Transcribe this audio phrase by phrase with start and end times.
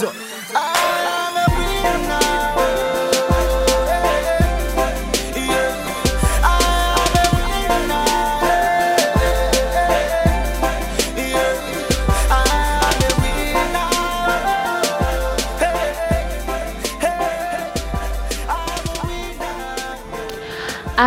[0.00, 0.29] So, I'm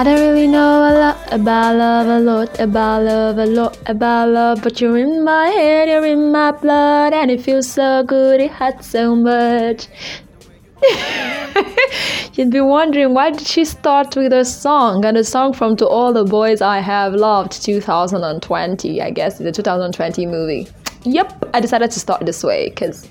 [0.04, 4.28] I don't really know a lot about love, a lot about love, a lot about
[4.32, 8.42] love, but you're in my head, you're in my blood, and it feels so good,
[8.42, 9.88] it hurts so much.
[12.34, 15.88] You'd be wondering why did she start with a song and a song from To
[15.88, 20.68] All the Boys I Have Loved 2020, I guess the 2020 movie.
[21.04, 23.08] Yep, I decided to start this way because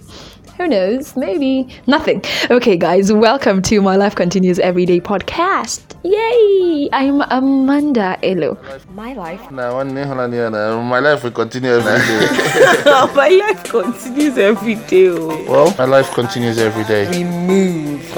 [0.57, 2.23] who knows, maybe nothing.
[2.51, 5.83] Okay, guys, welcome to My Life Continues Everyday podcast.
[6.05, 6.89] Yay!
[6.93, 8.59] I'm Amanda Elo.
[8.95, 9.51] My life.
[9.51, 12.83] Now, one day, Holland, yeah, nah, my life will continue every day.
[13.15, 15.09] my life continues every day.
[15.09, 15.45] oh.
[15.49, 17.09] well, my life continues every day.
[17.11, 18.17] We move.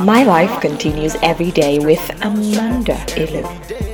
[0.00, 3.91] My life continues every day with Amanda Elo.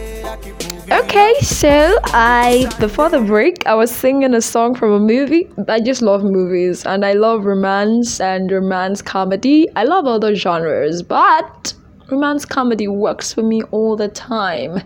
[0.90, 5.46] Okay, so I before the break I was singing a song from a movie.
[5.68, 9.68] I just love movies and I love romance and romance comedy.
[9.76, 11.74] I love other genres, but
[12.10, 14.80] romance comedy works for me all the time.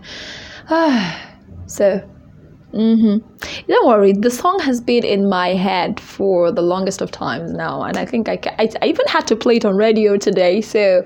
[1.67, 2.01] so
[2.73, 3.17] Mm-hmm.
[3.67, 7.83] Don't worry, the song has been in my head for the longest of times now,
[7.83, 10.59] and I think I, I, I even had to play it on radio today.
[10.59, 11.05] So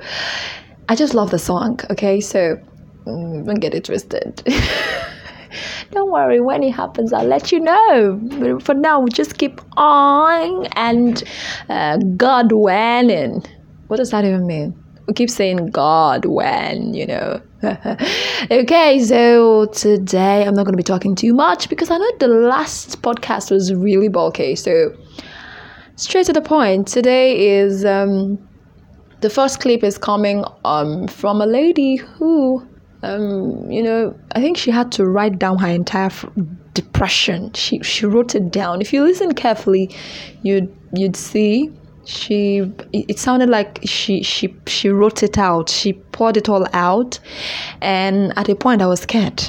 [0.87, 1.81] I just love the song.
[1.89, 2.57] Okay, so
[3.07, 4.43] don't get it twisted.
[5.91, 8.19] don't worry, when it happens, I'll let you know.
[8.21, 11.23] But for now, we just keep on and
[11.69, 13.43] uh, God winning.
[13.87, 14.83] What does that even mean?
[15.07, 17.41] We keep saying God when, you know.
[18.51, 22.27] okay, so today I'm not going to be talking too much because I know the
[22.27, 24.55] last podcast was really bulky.
[24.55, 24.93] So,
[25.95, 26.87] straight to the point.
[26.87, 28.37] Today is um,
[29.21, 32.67] the first clip is coming um, from a lady who,
[33.03, 36.25] um, you know, I think she had to write down her entire f-
[36.73, 37.53] depression.
[37.53, 38.81] She she wrote it down.
[38.81, 39.95] If you listen carefully,
[40.41, 41.71] you'd you'd see
[42.05, 45.69] she it sounded like she she she wrote it out.
[45.69, 47.19] She poured it all out,
[47.81, 49.43] and at a point I was scared.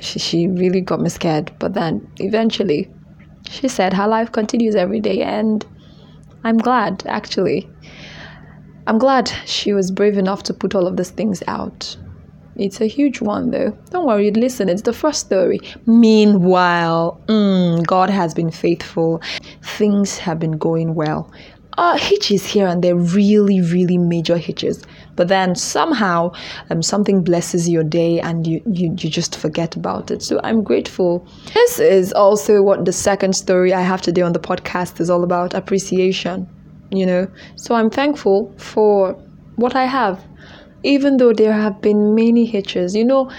[0.00, 1.52] She she really got me scared.
[1.58, 2.90] But then eventually,
[3.50, 5.64] she said her life continues every day, and
[6.44, 7.68] I'm glad actually.
[8.86, 11.96] I'm glad she was brave enough to put all of these things out.
[12.56, 13.76] It's a huge one, though.
[13.90, 15.60] Don't worry, listen, it's the first story.
[15.86, 19.20] Meanwhile, mm, God has been faithful.
[19.62, 21.32] Things have been going well.
[21.76, 24.84] Uh, hitches here and there, really, really major hitches.
[25.16, 26.30] But then somehow
[26.70, 30.22] um, something blesses your day and you, you, you just forget about it.
[30.22, 31.26] So I'm grateful.
[31.52, 35.24] This is also what the second story I have today on the podcast is all
[35.24, 36.48] about appreciation
[36.94, 37.26] you know.
[37.56, 39.14] So I'm thankful for
[39.56, 40.24] what I have,
[40.84, 42.94] even though there have been many hitches.
[42.94, 43.30] You know,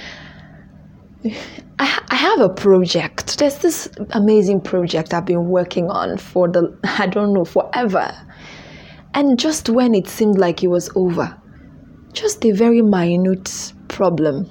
[1.79, 3.37] I, I have a project.
[3.37, 8.11] There's this amazing project I've been working on for the, I don't know, forever.
[9.13, 11.39] And just when it seemed like it was over,
[12.11, 14.49] just a very minute problem,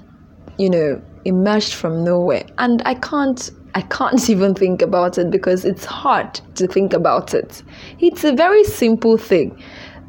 [0.59, 2.45] you know, emerged from nowhere.
[2.59, 7.35] And I can't I can't even think about it because it's hard to think about
[7.35, 7.63] it.
[7.99, 9.61] It's a very simple thing.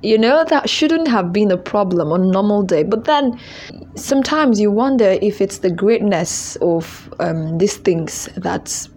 [0.05, 2.83] You know, that shouldn't have been a problem on normal day.
[2.83, 3.39] But then
[3.95, 8.87] sometimes you wonder if it's the greatness of um, these things that's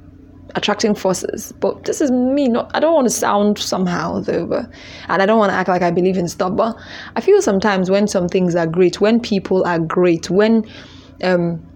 [0.54, 1.52] attracting forces.
[1.60, 2.48] But this is me.
[2.48, 4.66] Not I don't want to sound somehow though, but,
[5.08, 6.54] and I don't want to act like I believe in stuff.
[6.54, 6.76] But
[7.16, 10.70] I feel sometimes when some things are great, when people are great, when
[11.22, 11.66] um,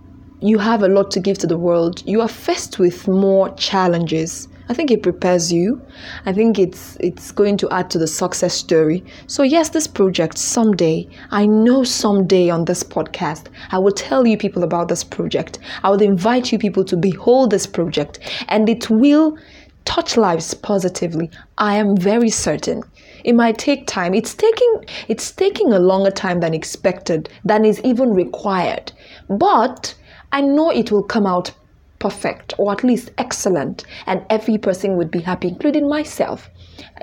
[0.41, 4.47] you have a lot to give to the world, you are faced with more challenges.
[4.69, 5.81] I think it prepares you.
[6.25, 9.05] I think it's it's going to add to the success story.
[9.27, 14.37] So yes, this project someday, I know someday on this podcast, I will tell you
[14.37, 15.59] people about this project.
[15.83, 19.37] I will invite you people to behold this project and it will
[19.84, 21.31] touch lives positively.
[21.59, 22.84] I am very certain.
[23.25, 24.15] It might take time.
[24.15, 28.93] It's taking it's taking a longer time than expected, than is even required.
[29.29, 29.94] But
[30.32, 31.53] I know it will come out
[32.02, 36.50] perfect or at least excellent and every person would be happy including myself.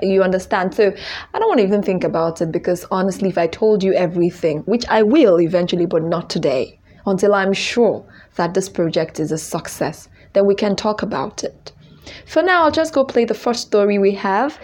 [0.02, 0.74] You understand?
[0.74, 0.92] So
[1.32, 4.58] i don't want to even think about it because honestly if i told you everything
[4.72, 8.04] which i will eventually but not today until i'm sure
[8.34, 11.72] that this project is a success then we can talk about it.
[12.26, 14.58] For now i'll just go play the first story we have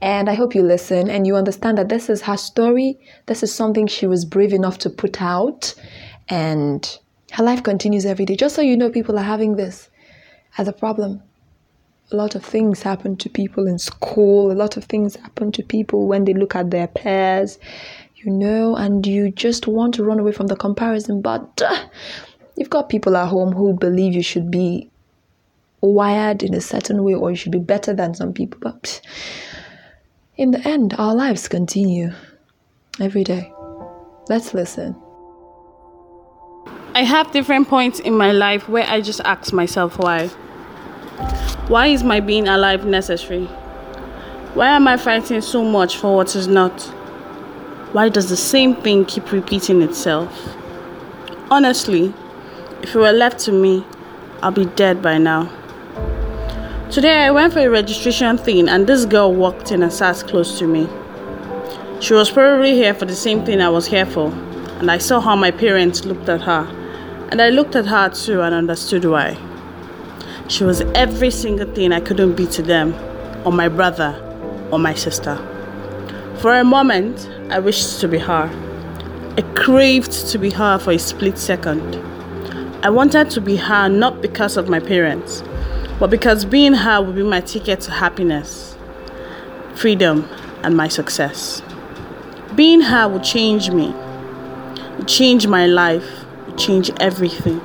[0.00, 2.98] and i hope you listen and you understand that this is her story.
[3.26, 5.74] This is something she was brave enough to put out
[6.28, 6.98] and
[7.32, 8.36] her life continues every day.
[8.36, 9.90] Just so you know, people are having this
[10.58, 11.22] as a problem.
[12.10, 15.62] a lot of things happen to people in school, a lot of things happen to
[15.62, 17.58] people when they look at their peers,
[18.16, 21.22] you know, and you just want to run away from the comparison.
[21.22, 21.88] But uh,
[22.56, 24.90] you've got people at home who believe you should be
[25.80, 28.60] wired in a certain way or you should be better than some people.
[28.60, 29.00] But pff,
[30.36, 32.12] in the end, our lives continue
[33.00, 33.50] every day.
[34.28, 35.01] Let's listen.
[36.94, 40.28] I have different points in my life where I just ask myself why.
[41.68, 43.46] Why is my being alive necessary?
[44.52, 46.82] Why am I fighting so much for what is not?
[47.92, 50.54] Why does the same thing keep repeating itself?
[51.50, 52.12] Honestly,
[52.82, 53.86] if it were left to me,
[54.42, 55.50] I'll be dead by now.
[56.90, 60.58] Today I went for a registration thing and this girl walked in and sat close
[60.58, 60.86] to me.
[62.02, 65.20] She was probably here for the same thing I was here for, and I saw
[65.20, 66.81] how my parents looked at her,
[67.32, 69.38] and I looked at her too and understood why.
[70.48, 72.92] She was every single thing I couldn't be to them,
[73.46, 74.14] or my brother,
[74.70, 75.36] or my sister.
[76.42, 78.50] For a moment, I wished to be her.
[79.38, 81.96] I craved to be her for a split second.
[82.84, 85.42] I wanted to be her not because of my parents,
[85.98, 88.76] but because being her would be my ticket to happiness,
[89.74, 90.28] freedom,
[90.62, 91.62] and my success.
[92.54, 93.94] Being her would change me,
[95.06, 96.21] change my life,
[96.58, 97.60] change everything.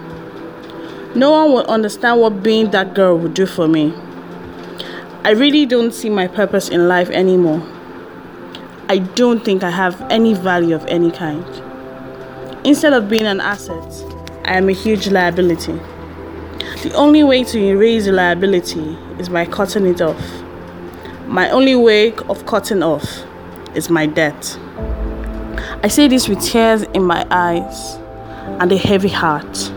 [1.15, 3.93] No one would understand what being that girl would do for me.
[5.23, 7.61] I really don't see my purpose in life anymore.
[8.87, 11.43] I don't think I have any value of any kind.
[12.63, 14.03] Instead of being an asset,
[14.45, 15.73] I am a huge liability.
[16.83, 20.21] The only way to erase a liability is by cutting it off.
[21.25, 23.23] My only way of cutting off
[23.75, 24.57] is my debt.
[25.83, 27.97] I say this with tears in my eyes
[28.59, 29.71] and a heavy heart.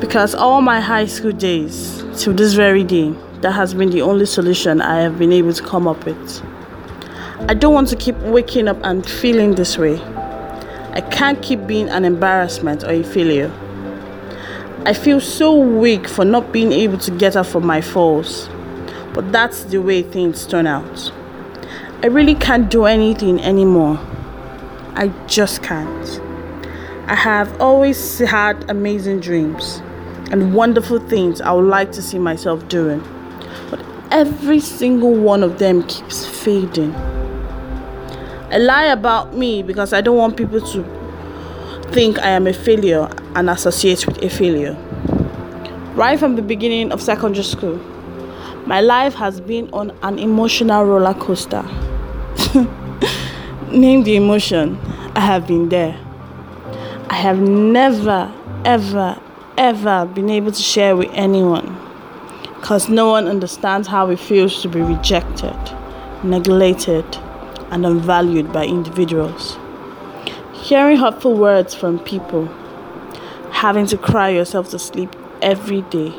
[0.00, 4.26] Because all my high school days, to this very day, that has been the only
[4.26, 6.42] solution I have been able to come up with.
[7.48, 10.00] I don't want to keep waking up and feeling this way.
[10.92, 13.50] I can't keep being an embarrassment or a failure.
[14.84, 18.48] I feel so weak for not being able to get up from my falls.
[19.14, 21.12] But that's the way things turn out.
[22.02, 24.00] I really can't do anything anymore.
[24.94, 26.31] I just can't.
[27.06, 29.82] I have always had amazing dreams
[30.30, 33.02] and wonderful things I would like to see myself doing.
[33.70, 36.94] But every single one of them keeps fading.
[36.94, 43.08] I lie about me because I don't want people to think I am a failure
[43.34, 44.74] and associate with a failure.
[45.94, 47.78] Right from the beginning of secondary school,
[48.64, 51.62] my life has been on an emotional roller coaster.
[53.72, 54.78] Name the emotion,
[55.16, 55.98] I have been there.
[57.12, 58.32] I have never,
[58.64, 59.20] ever,
[59.58, 61.78] ever been able to share with anyone
[62.56, 65.54] because no one understands how it feels to be rejected,
[66.24, 67.04] neglected,
[67.70, 69.58] and unvalued by individuals.
[70.54, 72.46] Hearing hurtful words from people,
[73.50, 76.14] having to cry yourself to sleep every day,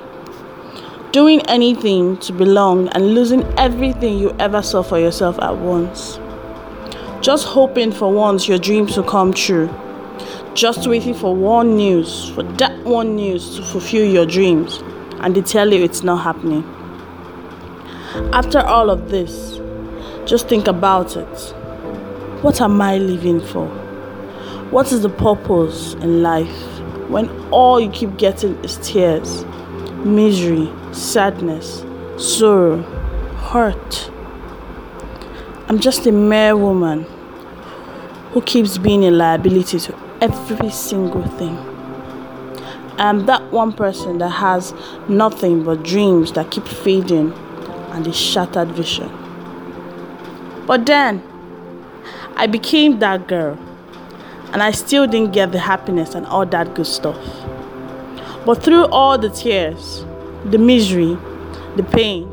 [1.12, 6.19] doing anything to belong and losing everything you ever saw for yourself at once.
[7.19, 9.74] Just hoping for once your dreams will come true.
[10.56, 14.84] Just waiting for one news, for that one news to fulfill your dreams,
[15.20, 16.64] and they tell you it's not happening.
[18.32, 19.60] After all of this,
[20.30, 21.39] just think about it.
[22.44, 23.68] What am I living for?
[24.70, 29.44] What is the purpose in life when all you keep getting is tears,
[30.06, 31.84] misery, sadness,
[32.18, 32.84] sorrow,
[33.38, 34.12] hurt?
[35.68, 37.08] I'm just a mere woman
[38.34, 41.58] who keeps being a liability to every single thing.
[42.98, 44.74] I'm that one person that has
[45.10, 47.34] nothing but dreams that keep fading
[47.92, 49.12] and a shattered vision.
[50.65, 51.22] But then,
[52.38, 53.60] I became that girl,
[54.53, 57.22] and I still didn't get the happiness and all that good stuff.
[58.46, 60.06] But through all the tears,
[60.46, 61.18] the misery,
[61.75, 62.30] the pain,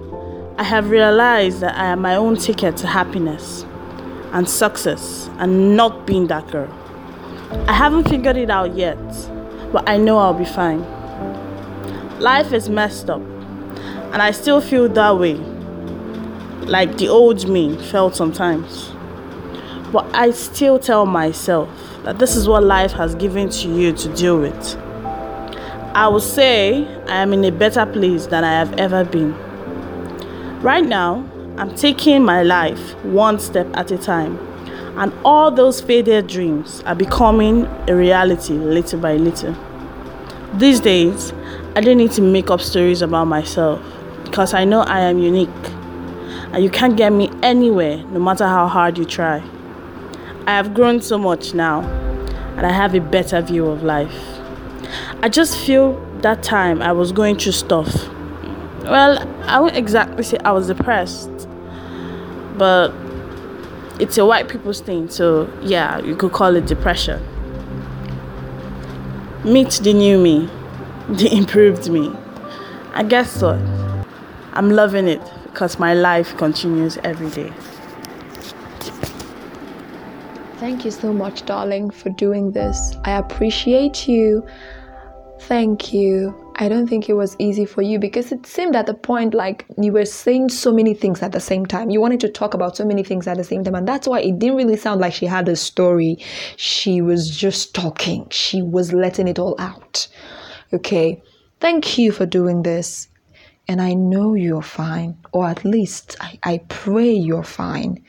[0.58, 3.64] I have realized that I am my own ticket to happiness
[4.32, 6.79] and success and not being that girl.
[7.52, 8.98] I haven't figured it out yet,
[9.72, 10.84] but I know I'll be fine.
[12.20, 13.20] Life is messed up,
[14.12, 15.34] and I still feel that way,
[16.66, 18.90] like the old me felt sometimes.
[19.92, 21.68] But I still tell myself
[22.04, 24.76] that this is what life has given to you to deal with.
[25.92, 29.34] I will say I am in a better place than I have ever been.
[30.60, 34.38] Right now, I'm taking my life one step at a time,
[35.00, 39.56] and all those faded dreams are becoming a reality little by little.
[40.52, 41.32] These days,
[41.74, 43.82] I don't need to make up stories about myself
[44.24, 45.48] because I know I am unique
[46.52, 49.42] and you can't get me anywhere no matter how hard you try.
[50.46, 51.80] I have grown so much now
[52.58, 54.38] and I have a better view of life.
[55.22, 58.06] I just feel that time I was going through stuff.
[58.82, 61.48] Well, I won't exactly say I was depressed,
[62.58, 62.92] but
[64.00, 67.22] it's a white people's thing, so yeah, you could call it depression.
[69.44, 70.48] Meet the new me,
[71.08, 72.10] the improved me.
[72.94, 73.50] I guess so.
[74.52, 77.52] I'm loving it because my life continues every day.
[80.58, 82.96] Thank you so much, darling, for doing this.
[83.04, 84.46] I appreciate you.
[85.40, 86.39] Thank you.
[86.60, 89.64] I don't think it was easy for you because it seemed at the point like
[89.80, 91.88] you were saying so many things at the same time.
[91.88, 94.20] You wanted to talk about so many things at the same time, and that's why
[94.20, 96.18] it didn't really sound like she had a story.
[96.56, 100.06] She was just talking, she was letting it all out.
[100.74, 101.22] Okay.
[101.60, 103.08] Thank you for doing this.
[103.66, 108.04] And I know you're fine, or at least I, I pray you're fine.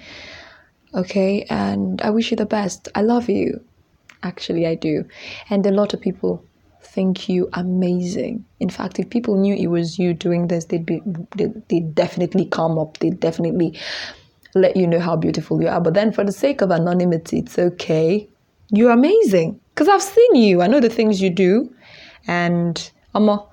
[0.93, 1.45] Okay.
[1.49, 2.89] And I wish you the best.
[2.95, 3.63] I love you.
[4.23, 5.05] Actually, I do.
[5.49, 6.43] And a lot of people
[6.83, 8.45] think you amazing.
[8.59, 11.01] In fact, if people knew it was you doing this, they'd be
[11.35, 12.97] they'd, they'd definitely come up.
[12.97, 13.79] They'd definitely
[14.53, 15.81] let you know how beautiful you are.
[15.81, 18.27] But then, for the sake of anonymity, it's okay.
[18.69, 20.61] You're amazing because I've seen you.
[20.61, 21.73] I know the things you do,
[22.27, 23.45] and Amma,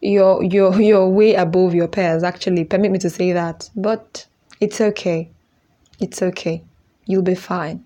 [0.00, 2.22] you're you're you're way above your peers.
[2.22, 3.70] Actually, permit me to say that.
[3.76, 4.26] But
[4.60, 5.30] it's okay.
[6.00, 6.62] It's okay.
[7.06, 7.84] You'll be fine.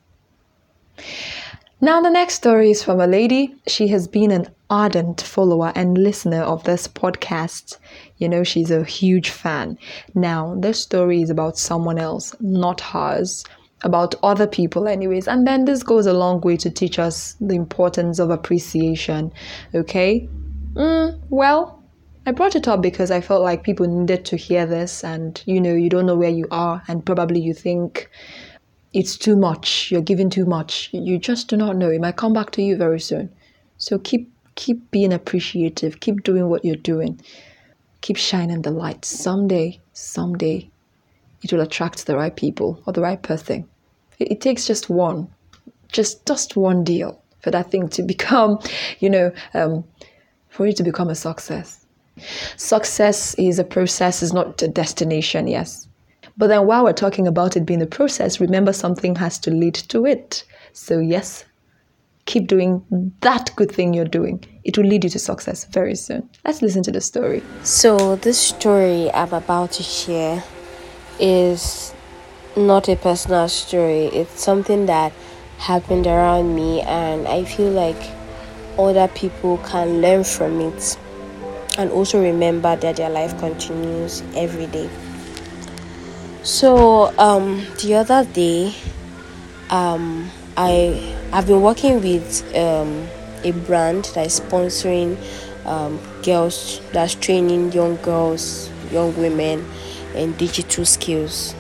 [1.85, 3.57] Now, the next story is from a lady.
[3.67, 7.77] She has been an ardent follower and listener of this podcast.
[8.19, 9.77] You know, she's a huge fan.
[10.15, 13.43] Now, this story is about someone else, not hers,
[13.83, 15.27] about other people, anyways.
[15.27, 19.33] And then this goes a long way to teach us the importance of appreciation.
[19.75, 20.29] Okay?
[20.75, 21.83] Mm, well,
[22.27, 25.61] I brought it up because I felt like people needed to hear this, and you
[25.61, 28.09] know, you don't know where you are, and probably you think
[28.93, 29.91] it's too much.
[29.91, 30.91] You're giving too much.
[30.93, 31.91] You just do not know.
[31.91, 33.31] It might come back to you very soon.
[33.79, 36.01] So keep keep being appreciative.
[36.01, 37.21] Keep doing what you're doing.
[38.03, 39.05] Keep shining the light.
[39.05, 40.69] Someday someday
[41.43, 43.67] it will attract the right people or the right person.
[44.19, 45.29] It, it takes just one
[45.91, 48.59] just just one deal for that thing to become
[49.01, 49.85] you know um,
[50.49, 51.87] for it to become a success.
[52.57, 55.89] Success is a process is not a destination yes
[56.37, 59.75] but then while we're talking about it being a process, remember something has to lead
[59.75, 60.45] to it.
[60.73, 61.45] So, yes,
[62.27, 62.85] keep doing
[63.21, 64.45] that good thing you're doing.
[64.65, 66.29] It will lead you to success very soon.
[66.45, 67.43] Let's listen to the story.
[67.63, 70.43] So, this story I'm about to share
[71.21, 71.95] is
[72.57, 75.13] not a personal story, it's something that
[75.59, 77.97] happened around me, and I feel like
[78.79, 80.99] other people can learn from it
[81.79, 84.91] and also remember that their life continues every day.
[86.43, 88.75] So um, the other day,
[89.71, 93.07] um, I have been working with um,
[93.45, 95.17] a brand that is sponsoring
[95.65, 99.65] um, girls that's training young girls, young women
[100.17, 101.55] in digital skills,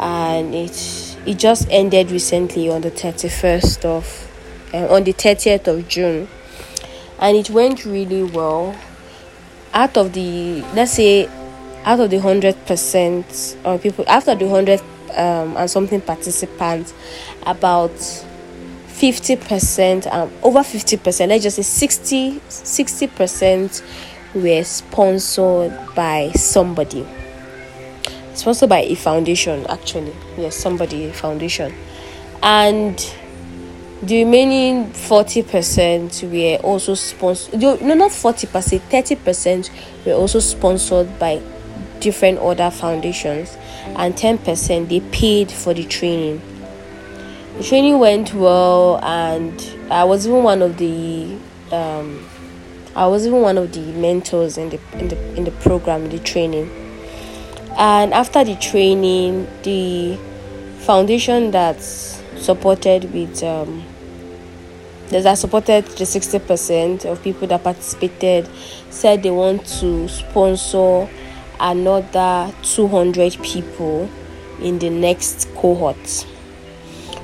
[0.00, 4.30] and it it just ended recently on the thirty first of
[4.72, 6.28] uh, on the thirtieth of June,
[7.18, 8.74] and it went really well.
[9.74, 11.28] Out of the let's say
[11.84, 14.80] out of the hundred percent of people after the hundred
[15.16, 16.94] um, and something participants
[17.46, 17.92] about
[18.86, 23.82] 50 percent um, over 50 percent let's just say 60 60 percent
[24.34, 27.06] were sponsored by somebody.
[28.34, 30.14] Sponsored by a foundation actually.
[30.36, 31.72] Yes somebody a foundation.
[32.42, 32.98] And
[34.02, 39.70] the remaining 40 percent were also sponsored no not 40 percent 30 percent
[40.04, 41.40] were also sponsored by
[42.04, 43.56] different other foundations
[43.96, 46.40] and 10% they paid for the training.
[47.56, 49.58] The training went well and
[49.90, 51.36] i was even one of the
[51.72, 52.28] um,
[52.94, 56.18] i was even one of the mentors in the in the in the program the
[56.18, 56.70] training.
[57.76, 60.18] And after the training the
[60.80, 63.82] foundation that's supported with um,
[65.08, 68.48] that supported the 60% of people that participated
[68.90, 71.08] said they want to sponsor
[71.60, 74.08] another 200 people
[74.60, 75.96] in the next cohort,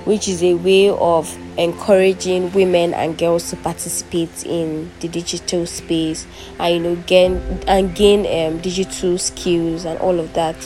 [0.04, 6.26] which is a way of encouraging women and girls to participate in the digital space
[6.58, 10.56] and you know gain and gain um, digital skills and all of that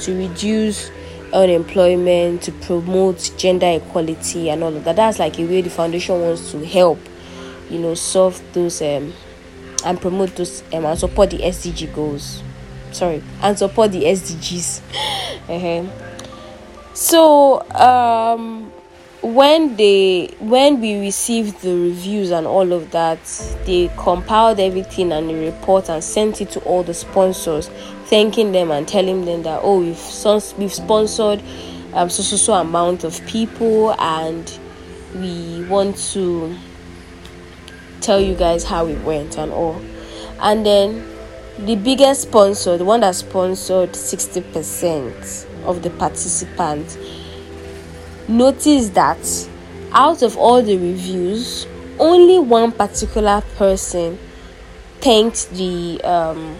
[0.00, 0.90] to reduce
[1.32, 6.20] unemployment to promote gender equality and all of that that's like a way the foundation
[6.20, 6.98] wants to help
[7.70, 9.12] you know solve those um,
[9.84, 12.42] and promote those um, and support the SDG goals.
[12.92, 14.80] Sorry, and support the SDGs.
[15.48, 15.88] uh
[16.94, 18.70] So um,
[19.22, 23.18] when they when we received the reviews and all of that,
[23.64, 27.68] they compiled everything and the report and sent it to all the sponsors,
[28.06, 31.42] thanking them and telling them that oh we've spons- we've sponsored
[31.94, 34.58] um, so so so amount of people and
[35.14, 36.54] we want to
[38.00, 39.80] tell you guys how it went and all.
[40.40, 41.11] And then
[41.58, 46.96] the biggest sponsor, the one that sponsored 60% of the participants,
[48.28, 49.48] noticed that
[49.92, 51.66] out of all the reviews,
[51.98, 54.18] only one particular person
[55.00, 56.56] thanked the um,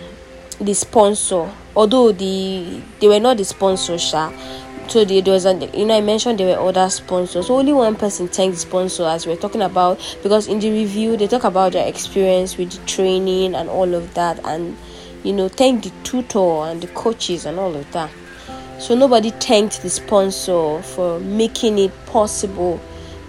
[0.61, 1.51] the sponsor.
[1.75, 4.31] Although the they were not the sponsor, sha.
[4.89, 7.49] So the, there was an, you know I mentioned there were other sponsors.
[7.49, 11.17] Only one person thanked the sponsor as we are talking about because in the review
[11.17, 14.77] they talk about their experience with the training and all of that and
[15.25, 18.11] you know thank the tutor and the coaches and all of that.
[18.79, 22.79] So nobody thanked the sponsor for making it possible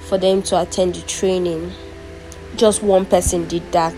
[0.07, 1.71] for them to attend the training.
[2.57, 3.95] Just one person did that,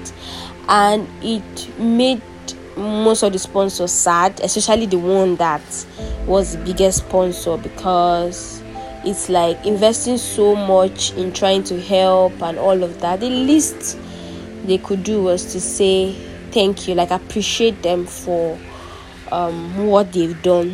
[0.68, 2.22] and it made
[2.78, 5.62] most of the sponsors sad, especially the one that
[6.26, 8.62] was the biggest sponsor because
[9.06, 13.20] it's like investing so much in trying to help and all of that.
[13.20, 13.98] The least
[14.66, 16.14] they could do was to say
[16.52, 18.58] thank you, like appreciate them for
[19.32, 20.74] um, what they've done.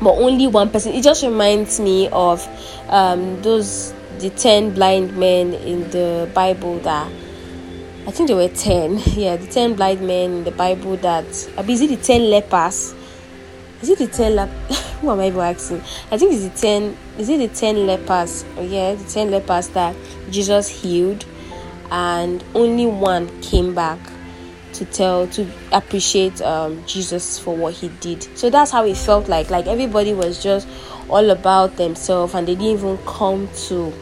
[0.00, 0.92] But only one person.
[0.92, 2.46] It just reminds me of
[2.88, 7.10] um, those the ten blind men in the Bible that
[8.06, 8.98] I think there were ten.
[9.06, 11.26] Yeah, the ten blind men in the Bible that.
[11.26, 12.94] Is it the ten lepers?
[13.82, 14.48] Is it the ten lep?
[15.00, 15.82] Who am I even asking?
[16.10, 16.96] I think it's the ten.
[17.18, 18.44] Is it the ten lepers?
[18.56, 19.94] Oh, yeah, the ten lepers that
[20.30, 21.24] Jesus healed,
[21.90, 23.98] and only one came back
[24.72, 28.22] to tell to appreciate um, Jesus for what he did.
[28.36, 29.50] So that's how it felt like.
[29.50, 30.66] Like everybody was just
[31.08, 33.92] all about themselves, and they didn't even come to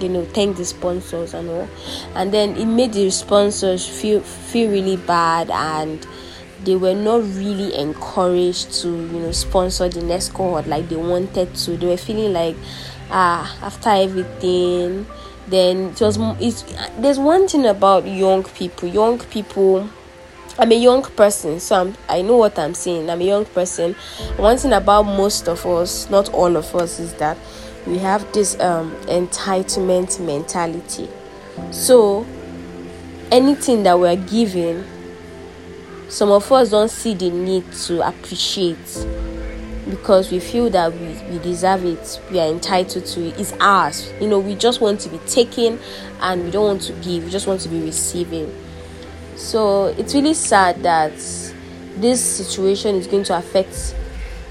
[0.00, 1.68] you know thank the sponsors and all
[2.16, 6.04] and then it made the sponsors feel feel really bad and
[6.62, 11.54] they were not really encouraged to you know sponsor the next cohort like they wanted
[11.54, 12.56] to they were feeling like
[13.10, 15.06] ah after everything
[15.48, 16.62] then it was it's
[16.98, 19.88] there's one thing about young people young people
[20.56, 23.10] I'm a young person, so I'm, I know what I'm saying.
[23.10, 23.94] I'm a young person.
[24.36, 27.36] One thing about most of us, not all of us, is that
[27.88, 31.08] we have this um, entitlement mentality.
[31.72, 32.24] So,
[33.32, 34.84] anything that we're given,
[36.14, 39.06] some of us don't see the need to appreciate
[39.90, 44.12] because we feel that we, we deserve it, we are entitled to it, it's ours.
[44.20, 45.80] You know, we just want to be taken
[46.20, 48.54] and we don't want to give, we just want to be receiving.
[49.34, 51.14] So it's really sad that
[51.96, 53.96] this situation is going to affect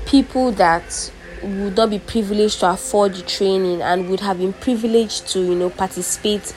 [0.06, 5.30] people that would not be privileged to afford the training and would have been privileged
[5.30, 6.54] to, you know, participate,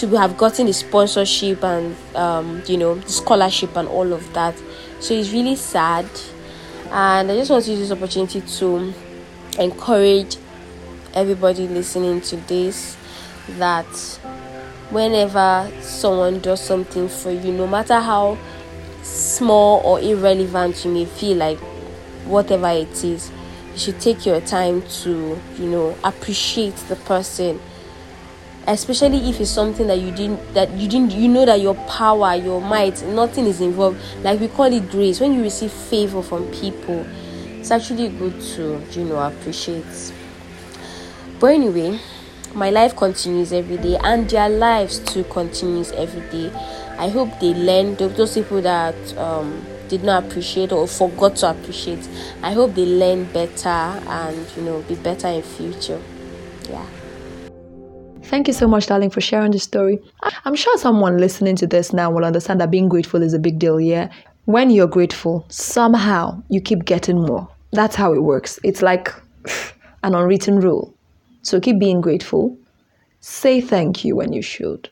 [0.00, 4.54] to have gotten the sponsorship and, um, you know, scholarship and all of that.
[4.98, 6.06] So it's really sad.
[6.90, 8.94] And I just want to use this opportunity to
[9.58, 10.38] encourage
[11.12, 12.96] everybody listening to this
[13.58, 13.84] that
[14.88, 18.38] whenever someone does something for you, no matter how
[19.02, 21.58] small or irrelevant you may feel like
[22.24, 23.30] whatever it is,
[23.72, 27.60] you should take your time to, you know, appreciate the person.
[28.70, 32.34] Especially if it's something that you didn't that you didn't you know that your power,
[32.36, 34.00] your might, nothing is involved.
[34.22, 35.20] Like we call it grace.
[35.20, 37.04] When you receive favor from people,
[37.58, 40.12] it's actually good to, you know, appreciate.
[41.40, 41.98] But anyway,
[42.54, 46.50] my life continues every day and their lives too continues every day
[46.98, 51.48] i hope they learn tho- those people that um, did not appreciate or forgot to
[51.48, 52.08] appreciate
[52.42, 56.00] i hope they learn better and you know be better in future
[56.68, 56.84] yeah
[58.30, 59.98] Thank you so much, darling, for sharing this story.
[60.44, 63.58] I'm sure someone listening to this now will understand that being grateful is a big
[63.58, 64.08] deal, yeah?
[64.44, 67.48] When you're grateful, somehow you keep getting more.
[67.72, 68.60] That's how it works.
[68.62, 69.12] It's like
[70.04, 70.94] an unwritten rule.
[71.42, 72.56] So keep being grateful.
[73.18, 74.88] Say thank you when you should.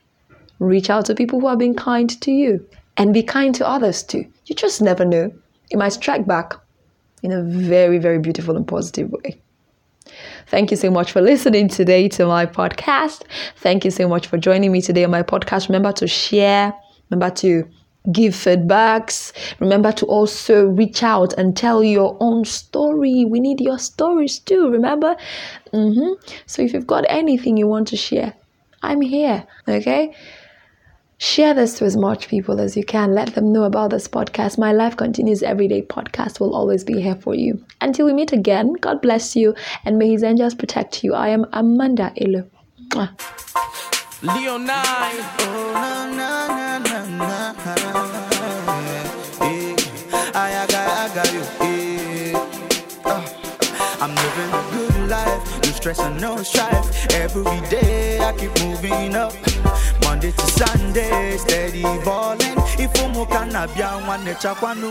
[0.59, 4.03] Reach out to people who have been kind to you and be kind to others
[4.03, 4.25] too.
[4.47, 5.31] You just never know.
[5.71, 6.55] It might strike back
[7.23, 9.39] in a very, very beautiful and positive way.
[10.47, 13.23] Thank you so much for listening today to my podcast.
[13.57, 15.69] Thank you so much for joining me today on my podcast.
[15.69, 16.73] Remember to share,
[17.09, 17.67] remember to
[18.11, 19.33] give feedbacks.
[19.59, 23.25] Remember to also reach out and tell your own story.
[23.25, 25.15] We need your stories too, remember?
[25.71, 26.13] hmm
[26.45, 28.33] So if you've got anything you want to share,
[28.81, 30.15] I'm here, okay?
[31.21, 33.13] Share this to as much people as you can.
[33.13, 34.57] Let them know about this podcast.
[34.57, 37.61] My Life Continues Everyday podcast will always be here for you.
[37.81, 39.53] Until we meet again, God bless you
[39.83, 41.13] and may His angels protect you.
[41.13, 42.49] I am Amanda Elo.
[55.79, 57.07] Stress and no strife.
[57.13, 59.33] Every day I keep moving up.
[60.03, 62.57] Monday to Sunday, steady balling.
[62.77, 64.81] If I'm can I be one nature, one